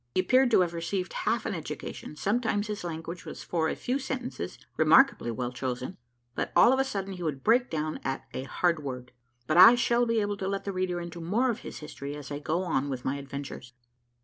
He 0.15 0.21
appeared 0.21 0.49
to 0.49 0.61
have 0.61 0.73
received 0.73 1.13
half 1.13 1.45
an 1.45 1.53
education; 1.53 2.15
sometimes 2.15 2.65
his 2.65 2.83
language 2.83 3.23
was 3.23 3.43
for 3.43 3.69
a 3.69 3.75
few 3.75 3.99
sentences 3.99 4.57
remarkably 4.75 5.29
well 5.29 5.51
chosen, 5.51 5.95
but, 6.33 6.51
all 6.55 6.73
of 6.73 6.79
a 6.79 6.83
sudden, 6.83 7.13
he 7.13 7.21
would 7.21 7.43
break 7.43 7.69
down 7.69 7.99
at 8.03 8.25
a 8.33 8.45
hard 8.45 8.83
word; 8.83 9.11
but 9.45 9.57
I 9.57 9.75
shall 9.75 10.07
be 10.07 10.19
able 10.19 10.37
to 10.37 10.47
let 10.47 10.63
the 10.63 10.73
reader 10.73 10.99
into 10.99 11.21
more 11.21 11.51
of 11.51 11.59
his 11.59 11.81
history 11.81 12.15
as 12.15 12.31
I 12.31 12.39
go 12.39 12.63
on 12.63 12.89
with 12.89 13.05
my 13.05 13.17
adventures. 13.17 13.73